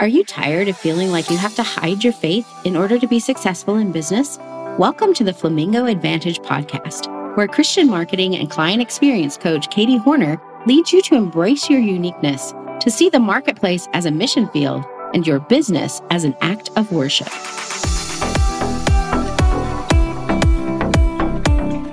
[0.00, 3.06] Are you tired of feeling like you have to hide your faith in order to
[3.06, 4.38] be successful in business?
[4.78, 10.40] Welcome to the Flamingo Advantage podcast, where Christian marketing and client experience coach Katie Hornor
[10.66, 15.26] leads you to embrace your uniqueness, to see the marketplace as a mission field and
[15.26, 17.28] your business as an act of worship.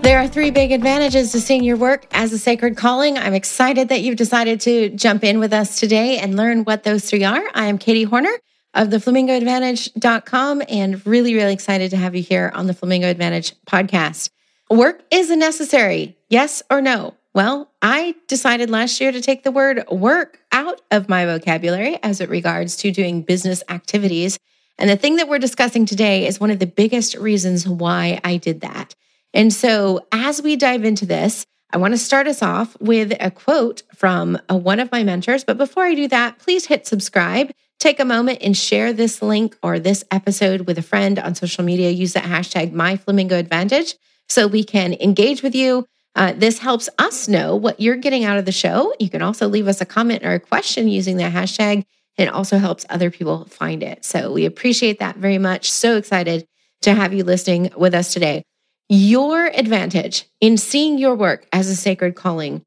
[0.07, 3.17] There are three big advantages to seeing your work as a sacred calling.
[3.17, 7.09] I'm excited that you've decided to jump in with us today and learn what those
[7.09, 7.43] three are.
[7.53, 8.31] I am Katie Hornor
[8.73, 13.53] of the flamingoadvantage.com and really, really excited to have you here on the Flamingo Advantage
[13.65, 14.29] podcast.
[14.69, 17.13] Work is a necessary, yes or no?
[17.33, 22.21] Well, I decided last year to take the word work out of my vocabulary as
[22.21, 24.39] it regards to doing business activities.
[24.77, 28.37] And the thing that we're discussing today is one of the biggest reasons why I
[28.37, 28.95] did that.
[29.33, 33.29] And so, as we dive into this, I want to start us off with a
[33.29, 35.43] quote from a, uh, one of my mentors.
[35.43, 37.51] But before I do that, please hit subscribe.
[37.79, 41.63] Take a moment and share this link or this episode with a friend on social
[41.63, 41.91] media.
[41.91, 43.95] Use that hashtag MyFlamingoAdvantage
[44.29, 45.85] so we can engage with you.
[46.15, 48.93] Uh, this helps us know what you're getting out of the show.
[48.99, 51.85] You can also leave us a comment or a question using that hashtag.
[52.17, 54.03] It also helps other people find it.
[54.03, 55.69] So we appreciate that very much.
[55.71, 56.47] So excited
[56.81, 58.43] to have you listening with us today
[58.89, 62.63] your advantage in seeing your work as a sacred calling.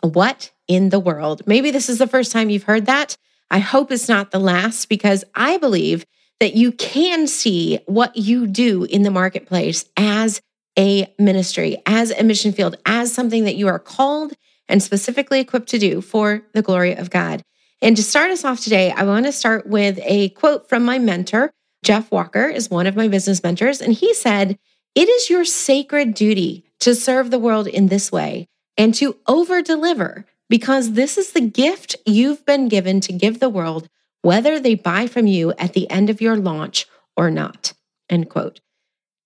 [0.00, 1.42] What in the world?
[1.46, 3.16] Maybe this is the first time you've heard that.
[3.50, 6.04] I hope it's not the last because I believe
[6.40, 10.40] that you can see what you do in the marketplace as
[10.78, 14.32] a ministry, as a mission field, as something that you are called
[14.68, 17.42] and specifically equipped to do for the glory of God.
[17.80, 20.98] And to start us off today, I want to start with a quote from my
[20.98, 21.52] mentor.
[21.82, 24.58] Jeff Walker is one of my business mentors, and he said,
[24.98, 29.62] it is your sacred duty to serve the world in this way and to over
[29.62, 33.88] deliver because this is the gift you've been given to give the world,
[34.22, 36.84] whether they buy from you at the end of your launch
[37.16, 37.74] or not.
[38.10, 38.60] End quote.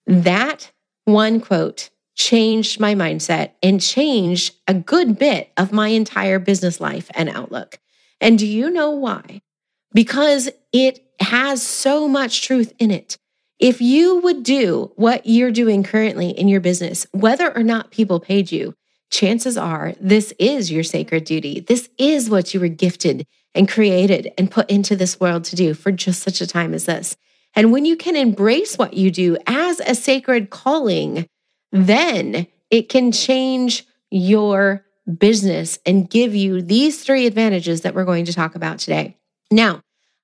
[0.06, 0.70] That
[1.06, 7.11] one quote changed my mindset and changed a good bit of my entire business life
[7.14, 7.79] and outlook.
[8.20, 9.41] And do you know why?
[9.95, 13.17] Because it has so much truth in it.
[13.62, 18.18] If you would do what you're doing currently in your business, whether or not people
[18.18, 18.74] paid you,
[19.08, 21.61] chances are this is your sacred duty.
[21.61, 23.24] This is what you were gifted
[23.55, 26.86] and created and put into this world to do for just such a time as
[26.86, 27.17] this.
[27.55, 31.29] And when you can embrace what you do as a sacred calling,
[31.70, 34.84] then it can change your
[35.18, 39.17] business and give you these three advantages that we're going to talk about today.
[39.52, 39.83] Now,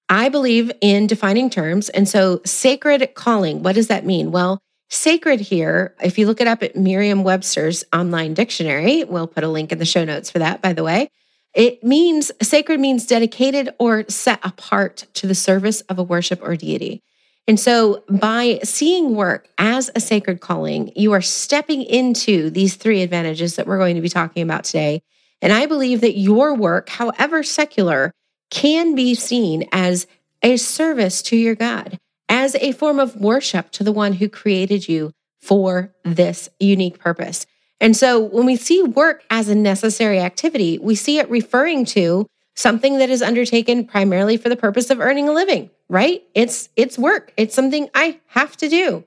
[0.08, 1.88] I believe in defining terms.
[1.90, 4.30] And so, sacred calling, what does that mean?
[4.30, 9.44] Well, sacred here, if you look it up at Merriam Webster's online dictionary, we'll put
[9.44, 11.10] a link in the show notes for that, by the way.
[11.54, 16.56] It means sacred means dedicated or set apart to the service of a worship or
[16.56, 17.02] deity.
[17.46, 23.02] And so, by seeing work as a sacred calling, you are stepping into these three
[23.02, 25.02] advantages that we're going to be talking about today.
[25.40, 28.12] And I believe that your work, however secular,
[28.50, 30.06] can be seen as
[30.42, 31.98] a service to your God,
[32.28, 37.46] as a form of worship to the one who created you for this unique purpose.
[37.80, 42.26] And so when we see work as a necessary activity, we see it referring to
[42.56, 46.24] something that is undertaken primarily for the purpose of earning a living, right?
[46.34, 47.32] It's it's work.
[47.36, 49.04] It's something I have to do.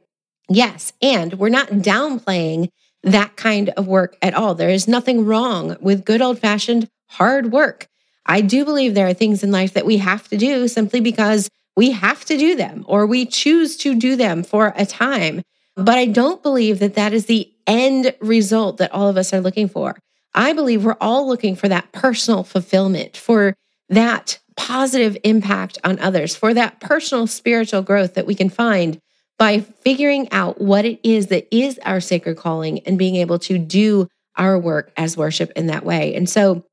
[0.47, 2.69] Yes, and we're not downplaying
[3.03, 4.55] that kind of work at all.
[4.55, 7.87] There is nothing wrong with good old-fashioned hard work.
[8.25, 11.49] I do believe there are things in life that we have to do simply because
[11.75, 15.41] we have to do them or we choose to do them for a time.
[15.75, 19.41] But I don't believe that that is the end result that all of us are
[19.41, 19.97] looking for.
[20.33, 23.55] I believe we're all looking for that personal fulfillment, for
[23.89, 28.99] that positive impact on others, for that personal spiritual growth that we can find
[29.37, 33.57] by figuring out what it is that is our sacred calling and being able to
[33.57, 36.15] do our work as worship in that way.
[36.15, 36.63] And so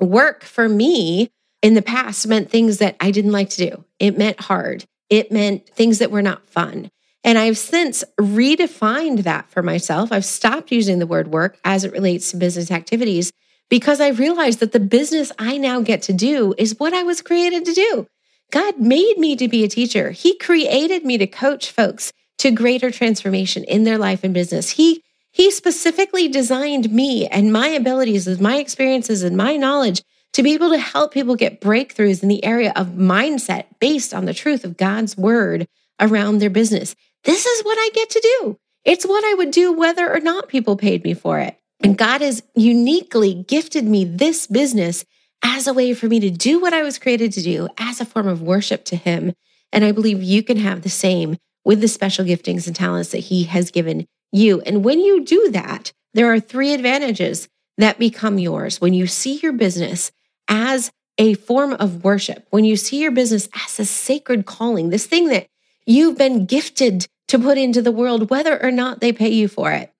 [0.00, 1.30] Work for me
[1.62, 3.84] in the past meant things that I didn't like to do.
[3.98, 4.84] It meant hard.
[5.10, 6.90] It meant things that were not fun.
[7.24, 10.12] And I've since redefined that for myself.
[10.12, 13.32] I've stopped using the word work as it relates to business activities
[13.68, 17.20] because I realized that the business I now get to do is what I was
[17.20, 18.06] created to do.
[18.50, 20.10] God made me to be a teacher.
[20.12, 24.70] He created me to coach folks to greater transformation in their life and business.
[24.70, 25.02] He
[25.38, 30.02] he specifically designed me and my abilities and my experiences and my knowledge
[30.32, 34.24] to be able to help people get breakthroughs in the area of mindset based on
[34.24, 35.68] the truth of God's word
[36.00, 36.96] around their business.
[37.22, 38.58] This is what I get to do.
[38.84, 41.56] It's what I would do whether or not people paid me for it.
[41.84, 45.04] And God has uniquely gifted me this business
[45.44, 48.04] as a way for me to do what I was created to do as a
[48.04, 49.34] form of worship to Him.
[49.72, 53.18] And I believe you can have the same with the special giftings and talents that
[53.18, 54.60] He has given you.
[54.62, 58.80] And when you do that, there are three advantages that become yours.
[58.80, 60.10] When you see your business
[60.48, 65.06] as a form of worship, when you see your business as a sacred calling, this
[65.06, 65.48] thing that
[65.86, 69.72] you've been gifted to put into the world, whether or not they pay you for
[69.72, 69.92] it,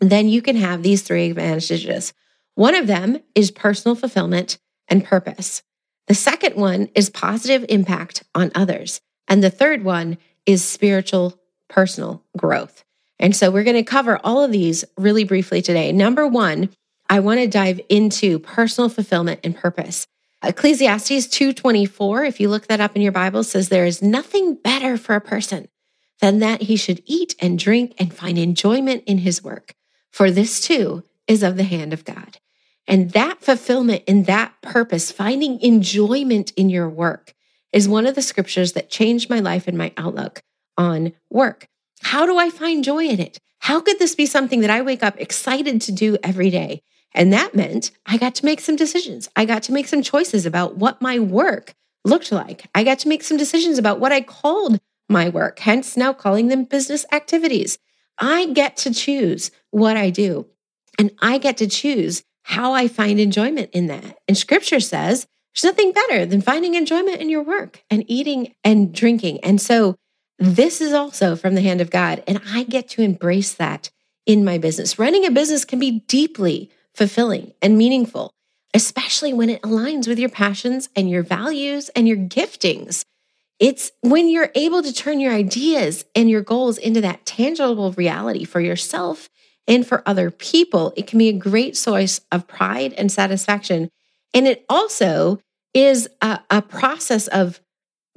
[0.00, 2.12] then you can have these three advantages.
[2.54, 4.58] One of them is personal fulfillment
[4.88, 5.62] and purpose.
[6.06, 9.00] The second one is positive impact on others.
[9.28, 12.84] And the third one is spiritual personal growth.
[13.18, 15.92] And so we're going to cover all of these really briefly today.
[15.92, 16.70] Number one,
[17.08, 20.06] I want to dive into personal fulfillment and purpose.
[20.42, 24.96] Ecclesiastes 2:24, if you look that up in your Bible, says there is nothing better
[24.96, 25.68] for a person
[26.20, 29.74] than that he should eat and drink and find enjoyment in his work.
[30.10, 32.38] For this too is of the hand of God.
[32.86, 37.34] And that fulfillment and that purpose, finding enjoyment in your work,
[37.72, 40.40] is one of the scriptures that changed my life and my outlook
[40.78, 41.68] on work.
[42.02, 43.38] How do I find joy in it?
[43.60, 46.82] How could this be something that I wake up excited to do every day?
[47.12, 49.28] And that meant I got to make some decisions.
[49.34, 52.66] I got to make some choices about what my work looked like.
[52.74, 54.78] I got to make some decisions about what I called
[55.08, 57.78] my work, hence now calling them business activities.
[58.18, 60.46] I get to choose what I do,
[60.98, 64.18] and I get to choose how I find enjoyment in that.
[64.28, 68.94] And scripture says there's nothing better than finding enjoyment in your work and eating and
[68.94, 69.40] drinking.
[69.40, 69.96] And so
[70.38, 72.22] this is also from the hand of God.
[72.26, 73.90] And I get to embrace that
[74.26, 74.98] in my business.
[74.98, 78.32] Running a business can be deeply fulfilling and meaningful,
[78.74, 83.02] especially when it aligns with your passions and your values and your giftings.
[83.58, 88.44] It's when you're able to turn your ideas and your goals into that tangible reality
[88.44, 89.30] for yourself
[89.66, 90.92] and for other people.
[90.96, 93.88] It can be a great source of pride and satisfaction.
[94.34, 95.40] And it also
[95.72, 97.60] is a, a process of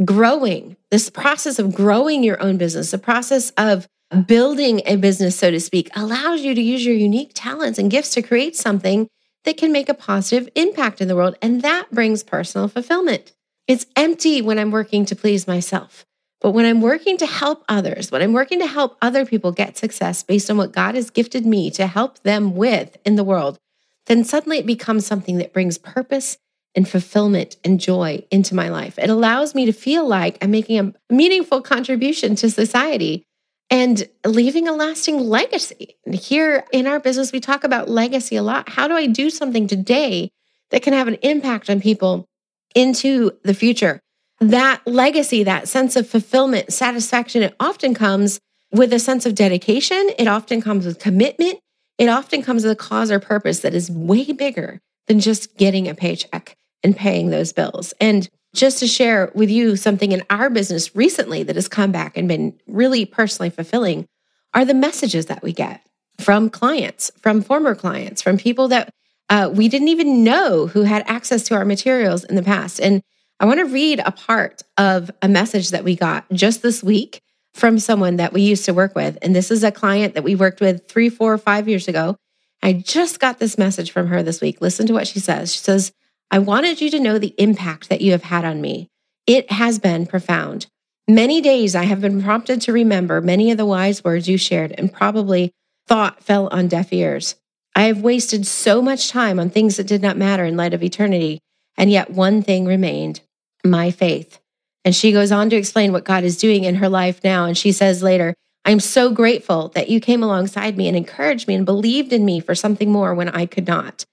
[0.04, 3.88] growing, this process of growing your own business, the process of
[4.26, 8.14] building a business, so to speak, allows you to use your unique talents and gifts
[8.14, 9.08] to create something
[9.46, 11.36] that can make a positive impact in the world.
[11.42, 13.34] And that brings personal fulfillment.
[13.68, 16.06] It's empty when I'm working to please myself.
[16.42, 19.78] But when I'm working to help others, when I'm working to help other people get
[19.78, 23.60] success based on what God has gifted me to help them with in the world,
[24.06, 26.38] then suddenly it becomes something that brings purpose
[26.80, 28.98] and fulfillment and joy into my life.
[28.98, 33.26] It allows me to feel like I'm making a meaningful contribution to society
[33.70, 35.98] and leaving a lasting legacy.
[36.06, 38.70] And here in our business, we talk about legacy a lot.
[38.70, 40.32] How do I do something today
[40.70, 42.26] that can have an impact on people
[42.74, 44.00] into the future?
[44.40, 48.40] That legacy, that sense of fulfillment, satisfaction, it often comes
[48.72, 50.12] with a sense of dedication.
[50.18, 51.60] It often comes with commitment.
[51.98, 55.90] It often comes with a cause or purpose that is way bigger than just getting
[55.90, 57.94] a paycheck and paying those bills.
[58.00, 62.18] And just to share with you something in our business recently that has come back
[62.18, 64.08] and been really personally fulfilling
[64.54, 65.82] are the messages that we get
[66.20, 68.90] from clients, from former clients, from people that
[69.30, 72.80] uh, we didn't even know who had access to our materials in the past.
[72.80, 73.02] And
[73.40, 77.22] I want to read a part of a message that we got just this week
[77.54, 79.18] from someone that we used to work with.
[79.22, 82.18] And this is a client that we worked with three, four, five years ago.
[82.62, 84.60] I just got this message from her this week.
[84.62, 85.54] Listen to what she says.
[85.54, 85.94] She says,
[86.32, 88.88] I wanted you to know the impact that you have had on me.
[89.26, 90.68] It has been profound.
[91.08, 94.74] Many days I have been prompted to remember many of the wise words you shared
[94.78, 95.52] and probably
[95.88, 97.36] thought fell on deaf ears.
[97.76, 100.84] I have wasted so much time on things that did not matter in light of
[100.84, 101.40] eternity,
[101.78, 103.22] and yet one thing remained
[103.66, 104.40] my faith.
[104.86, 107.46] And she goes on to explain what God is doing in her life now.
[107.46, 111.56] And she says later, I'm so grateful that you came alongside me and encouraged me
[111.56, 114.06] and believed in me for something more when I could not.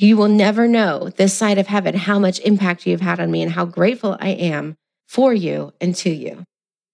[0.00, 3.42] You will never know this side of heaven how much impact you've had on me
[3.42, 4.76] and how grateful I am
[5.08, 6.44] for you and to you.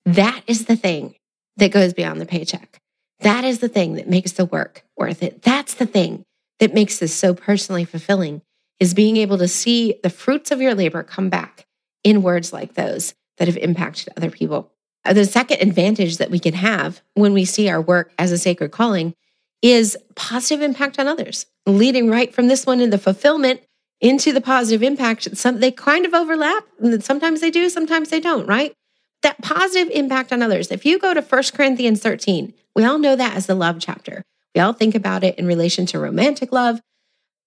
[0.07, 1.15] That is the thing
[1.59, 2.79] that goes beyond the paycheck.
[3.21, 5.43] That is the thing that makes the work worth it.
[5.43, 6.25] That's the thing
[6.61, 8.41] that makes this so personally fulfilling
[8.81, 11.67] is being able to see the fruits of your labor come back
[12.05, 14.73] in words like those that have impacted other people.
[15.05, 18.71] The second advantage that we can have when we see our work as a sacred
[18.71, 19.15] calling
[19.63, 23.61] is positive impact on others, leading right from this one in the fulfillment
[24.01, 25.37] into the positive impact.
[25.37, 26.65] Some they kind of overlap.
[26.79, 28.75] And sometimes they do, sometimes they don't, right?
[29.23, 30.71] That positive impact on others.
[30.71, 34.23] If you go to 1 Corinthians 13, we all know that as the love chapter.
[34.55, 36.81] We all think about it in relation to romantic love,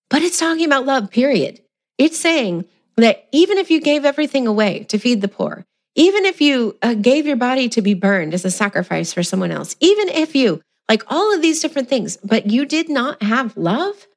[0.09, 1.61] but it's talking about love, period.
[1.97, 6.41] It's saying that even if you gave everything away to feed the poor, even if
[6.41, 10.09] you uh, gave your body to be burned as a sacrifice for someone else, even
[10.09, 14.07] if you like all of these different things, but you did not have love,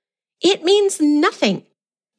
[0.41, 1.65] it means nothing.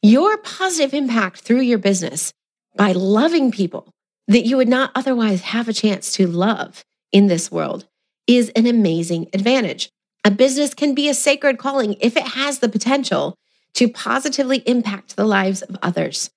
[0.04, 2.34] your positive impact through your business
[2.76, 3.94] by loving people
[4.28, 7.88] that you would not otherwise have a chance to love in this world
[8.28, 9.90] is an amazing advantage.
[10.24, 13.36] A business can be a sacred calling if it has the potential
[13.74, 16.30] to positively impact the lives of others.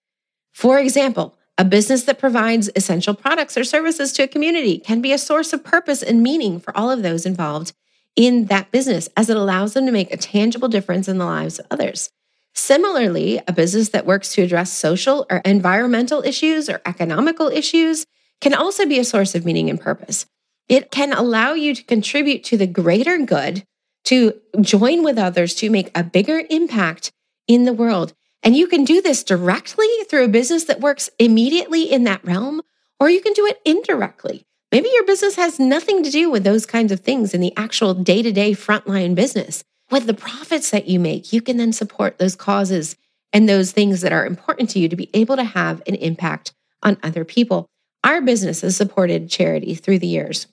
[0.53, 5.13] For example, a business that provides essential products or services to a community can be
[5.13, 7.73] a source of purpose and meaning for all of those involved
[8.17, 11.59] in that business as it allows them to make a tangible difference in the lives
[11.59, 12.11] of others.
[12.55, 18.07] Similarly, a business that works to address social or environmental issues or economical issues
[18.41, 20.27] can also be a source of meaning and purpose.
[20.69, 23.65] It can allow you to contribute to the greater good,
[24.05, 27.13] to join with others to make a bigger impact
[27.49, 28.15] in the world.
[28.43, 32.63] And you can do this directly through a business that works immediately in that realm,
[33.01, 34.47] or you can do it indirectly.
[34.75, 37.95] Maybe your business has nothing to do with those kinds of things in the actual
[37.95, 39.63] day to day frontline business.
[39.89, 42.97] With the profits that you make, you can then support those causes
[43.33, 46.55] and those things that are important to you to be able to have an impact
[46.83, 47.69] on other people.
[48.03, 50.49] Our business has supported charity through the years,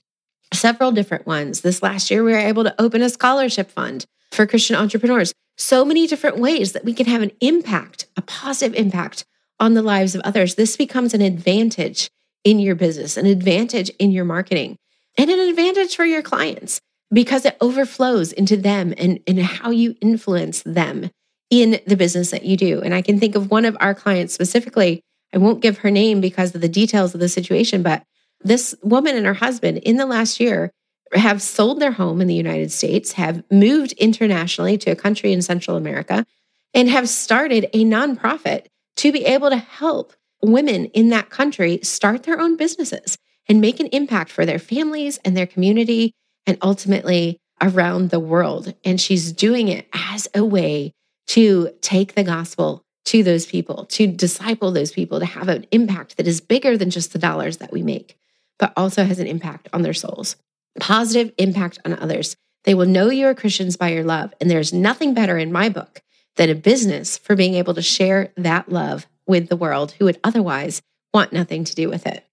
[0.54, 1.62] several different ones.
[1.62, 5.34] This last year, we were able to open a scholarship fund for Christian entrepreneurs.
[5.58, 9.26] So many different ways that we can have an impact, a positive impact
[9.60, 10.54] on the lives of others.
[10.54, 12.12] This becomes an advantage
[12.44, 14.78] in your business, an advantage in your marketing,
[15.18, 16.82] and an advantage for your clients
[17.14, 21.10] because it overflows into them and, and how you influence them
[21.50, 22.82] in the business that you do.
[22.82, 25.02] And I can think of one of our clients specifically.
[25.34, 28.04] I won't give her name because of the details of the situation, but
[28.44, 30.72] this woman and her husband in the last year
[31.14, 35.42] have sold their home in the United States, have moved internationally to a country in
[35.42, 36.26] Central America,
[36.74, 42.24] and have started a nonprofit to be able to help women in that country start
[42.24, 43.18] their own businesses
[43.48, 46.14] and make an impact for their families and their community
[46.46, 48.74] and ultimately around the world.
[48.84, 50.94] And she's doing it as a way
[51.28, 56.18] to take the gospel to those people, to disciple those people, to have an impact
[56.18, 58.18] that is bigger than just the dollars that we make,
[58.60, 60.36] but also has an impact on their souls.
[60.80, 62.36] Positive impact on others.
[62.64, 64.34] They will know you are Christians by your love.
[64.40, 66.02] And there's nothing better in my book
[66.36, 70.20] than a business for being able to share that love with the world who would
[70.24, 70.82] otherwise
[71.14, 72.26] want nothing to do with it.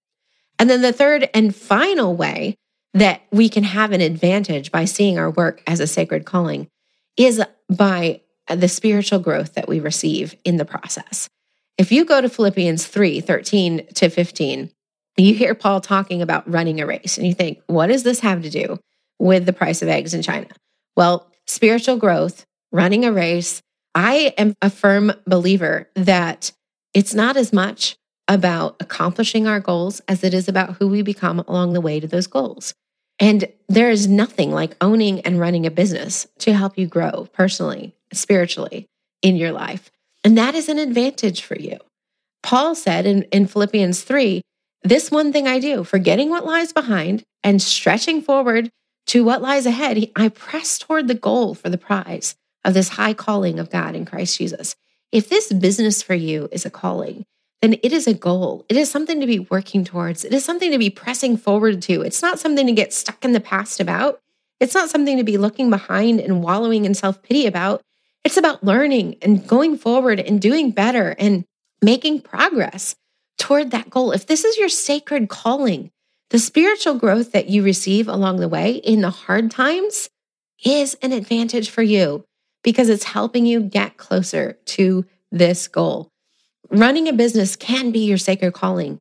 [0.59, 2.57] And then the third and final way
[2.95, 6.69] that we can have an advantage by seeing our work as a sacred calling
[7.17, 11.29] is by the spiritual growth that we receive in the process.
[11.77, 14.71] If you go to Philippians 3 13 to 15,
[15.17, 18.43] you hear Paul talking about running a race, and you think, what does this have
[18.43, 18.79] to do
[19.19, 20.49] with the price of eggs in China?
[20.97, 23.61] Well, spiritual growth, running a race.
[23.95, 26.53] I am a firm believer that
[26.95, 31.41] it's not as much about accomplishing our goals as it is about who we become
[31.41, 32.75] along the way to those goals.
[33.19, 37.95] And there is nothing like owning and running a business to help you grow personally,
[38.13, 38.87] spiritually
[39.23, 39.91] in your life.
[40.23, 41.79] And that is an advantage for you.
[42.43, 44.43] Paul said in, in Philippians 3
[44.83, 48.71] this one thing I do, forgetting what lies behind and stretching forward
[49.09, 53.15] to what lies ahead, I press toward the goal for the prize of this high
[53.15, 54.77] calling of God in Christ Jesus.
[55.11, 57.25] If this business for you is a calling,
[57.63, 58.67] then it is a goal.
[58.69, 60.25] It is something to be working towards.
[60.25, 62.03] It is something to be pressing forward to.
[62.03, 64.21] It's not something to get stuck in the past about.
[64.61, 67.83] It's not something to be looking behind and wallowing in self pity about.
[68.23, 71.45] It's about learning and going forward and doing better and
[71.81, 72.95] making progress
[73.39, 74.13] toward that goal.
[74.13, 75.91] If this is your sacred calling,
[76.31, 80.11] the spiritual growth that you receive along the way in the hard times
[80.63, 82.25] is an advantage for you
[82.63, 86.09] because it's helping you get closer to this goal.
[86.71, 88.99] Running a business can be your sacred calling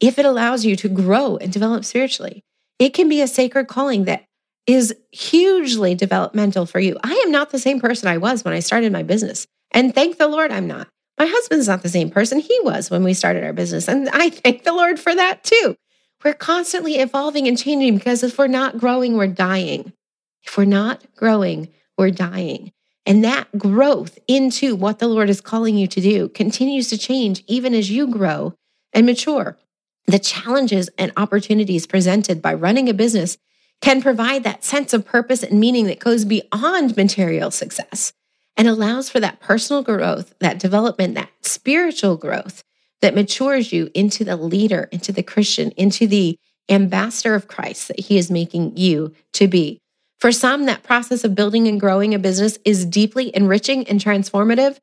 [0.00, 2.42] if it allows you to grow and develop spiritually.
[2.78, 4.24] It can be a sacred calling that
[4.66, 6.96] is hugely developmental for you.
[7.02, 9.46] I am not the same person I was when I started my business.
[9.72, 10.88] And thank the Lord I'm not.
[11.18, 13.88] My husband's not the same person he was when we started our business.
[13.88, 15.76] And I thank the Lord for that too.
[16.24, 19.92] We're constantly evolving and changing because if we're not growing, we're dying.
[20.44, 21.68] If we're not growing,
[21.98, 22.72] we're dying.
[23.04, 27.42] And that growth into what the Lord is calling you to do continues to change
[27.46, 28.54] even as you grow
[28.92, 29.58] and mature.
[30.06, 33.38] The challenges and opportunities presented by running a business
[33.80, 38.12] can provide that sense of purpose and meaning that goes beyond material success
[38.56, 42.62] and allows for that personal growth, that development, that spiritual growth
[43.00, 48.00] that matures you into the leader, into the Christian, into the ambassador of Christ that
[48.00, 49.81] he is making you to be.
[50.22, 54.78] For some, that process of building and growing a business is deeply enriching and transformative.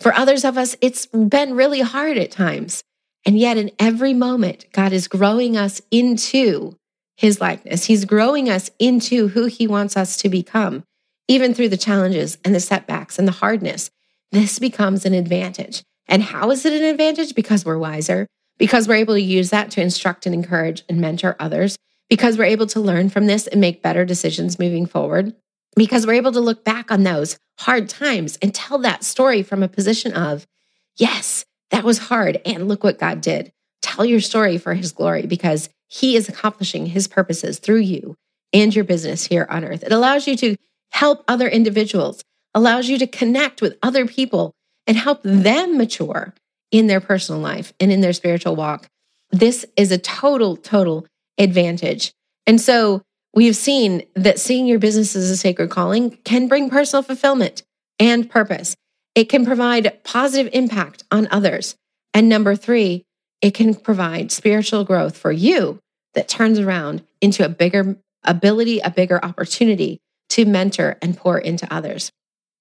[0.00, 2.82] For others of us, it's been really hard at times.
[3.24, 6.74] And yet, in every moment, God is growing us into
[7.16, 7.84] his likeness.
[7.84, 10.82] He's growing us into who he wants us to become,
[11.28, 13.92] even through the challenges and the setbacks and the hardness,
[14.32, 15.84] this becomes an advantage.
[16.08, 17.36] And how is it an advantage?
[17.36, 18.26] Because we're wiser,
[18.58, 21.76] because we're able to use that to instruct and encourage and mentor others,
[22.10, 25.34] because we're able to learn from this and make better decisions moving forward,
[25.76, 29.62] because we're able to look back on those hard times and tell that story from
[29.62, 30.46] a position of,
[30.96, 32.40] yes, that was hard.
[32.44, 33.52] And look what God did.
[33.80, 38.16] Tell your story for his glory because he is accomplishing his purposes through you
[38.52, 39.84] and your business here on earth.
[39.84, 40.56] It allows you to
[40.90, 42.24] help other individuals,
[42.54, 44.52] allows you to connect with other people
[44.86, 46.34] and help them mature
[46.72, 48.88] in their personal life and in their spiritual walk.
[49.30, 51.06] This is a total, total
[51.40, 52.12] advantage.
[52.46, 53.02] And so
[53.34, 57.64] we've seen that seeing your business as a sacred calling can bring personal fulfillment
[57.98, 58.76] and purpose.
[59.14, 61.74] It can provide positive impact on others.
[62.14, 63.04] And number three,
[63.40, 65.80] it can provide spiritual growth for you
[66.14, 71.72] that turns around into a bigger ability, a bigger opportunity to mentor and pour into
[71.72, 72.12] others.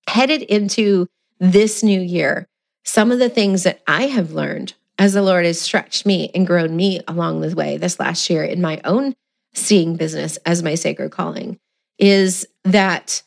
[0.07, 1.07] Headed into
[1.39, 2.47] this new year,
[2.83, 6.45] some of the things that I have learned as the Lord has stretched me and
[6.45, 9.15] grown me along the way this last year in my own
[9.53, 11.57] seeing business as my sacred calling
[11.97, 13.23] is that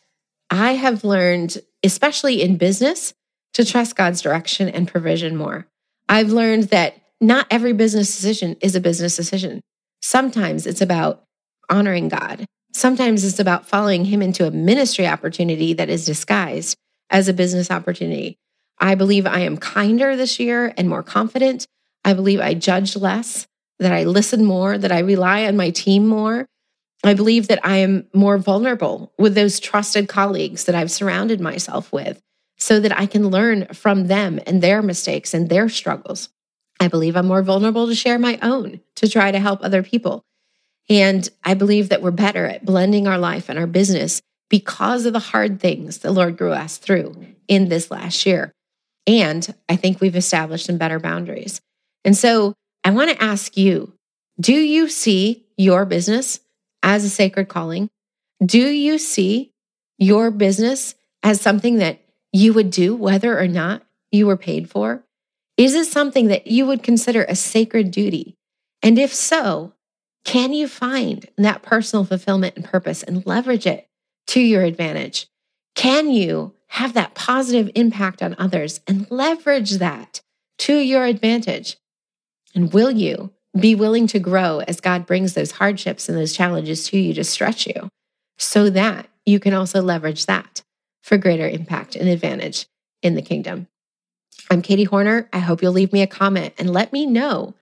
[0.50, 3.14] I have learned, especially in business,
[3.54, 5.66] to trust God's direction and provision more.
[6.08, 9.62] I've learned that not every business decision is a business decision.
[10.02, 11.24] Sometimes it's about
[11.70, 12.44] honoring God.
[12.72, 16.76] Sometimes it's about following Him into a ministry opportunity that is disguised
[17.10, 18.36] as a business opportunity.
[18.82, 21.66] I believe I am kinder this year and more confident.
[22.04, 23.46] I believe I judge less,
[23.78, 26.46] that I listen more, that I rely on my team more.
[27.04, 31.92] I believe that I am more vulnerable with those trusted colleagues that I've surrounded myself
[31.92, 32.20] with
[32.58, 36.28] so that I can learn from them and their mistakes and their struggles.
[36.80, 40.24] I believe I'm more vulnerable to share my own, to try to help other people.
[40.88, 44.20] And I believe that we're better at blending our life and our business
[44.50, 47.14] because of the hard things the Lord grew us through
[47.46, 48.52] in this last year.
[49.06, 51.60] And I think we've established some better boundaries.
[52.04, 52.54] And so
[52.84, 53.94] I want to ask you
[54.40, 56.40] do you see your business
[56.82, 57.90] as a sacred calling?
[58.44, 59.52] Do you see
[59.98, 62.00] your business as something that
[62.32, 65.04] you would do whether or not you were paid for?
[65.56, 68.36] Is it something that you would consider a sacred duty?
[68.82, 69.74] And if so,
[70.24, 73.86] can you find that personal fulfillment and purpose and leverage it
[74.28, 75.26] to your advantage?
[75.74, 80.22] Can you have that positive impact on others and leverage that
[80.56, 81.76] to your advantage?
[82.54, 86.88] And will you be willing to grow as God brings those hardships and those challenges
[86.88, 87.90] to you to stretch you
[88.38, 90.62] so that you can also leverage that
[91.02, 92.66] for greater impact and advantage
[93.02, 93.68] in the kingdom?
[94.50, 95.28] I'm Katie Hornor.
[95.30, 97.52] I hope you'll leave me a comment and let me know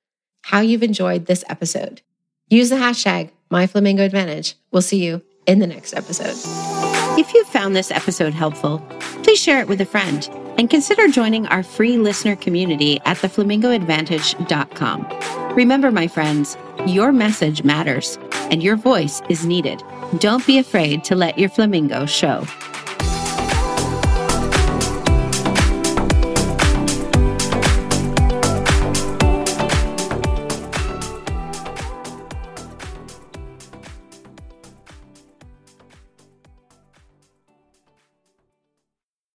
[0.42, 2.00] how you've enjoyed this episode.
[2.48, 4.54] Use the hashtag MyFlamingoAdvantage.
[4.70, 6.89] We'll see you in the next episode.
[7.18, 8.78] If you found this episode helpful,
[9.24, 15.54] please share it with a friend and consider joining our free listener community at theflamingoadvantage.com.
[15.54, 18.18] Remember, my friends, your message matters
[18.50, 19.82] and your voice is needed.
[20.18, 22.44] Don't be afraid to let your flamingo show.